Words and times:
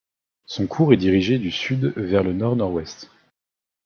Son 0.47 0.65
cours 0.65 0.93
est 0.93 0.97
dirigé 0.97 1.37
du 1.37 1.51
sud 1.51 1.93
vers 1.95 2.23
le 2.23 2.33
nord-nord-ouest. 2.33 3.11